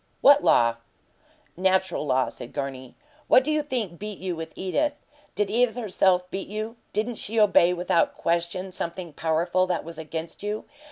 "What 0.21 0.43
law?" 0.43 0.77
"Natural 1.55 2.03
law," 2.07 2.29
said 2.29 2.53
Gurney. 2.53 2.95
"What 3.27 3.43
do 3.43 3.51
you 3.51 3.61
think 3.61 3.99
beat 3.99 4.17
you 4.17 4.35
with 4.35 4.51
Edith? 4.55 4.93
Did 5.35 5.51
Edith, 5.51 5.75
herself, 5.75 6.27
beat 6.31 6.47
you? 6.47 6.75
Didn't 6.91 7.17
she 7.19 7.39
obey 7.39 7.71
without 7.71 8.15
question 8.17 8.71
something 8.71 9.13
powerful 9.13 9.67
that 9.67 9.83
was 9.83 9.99
against 9.99 10.41
you? 10.41 10.65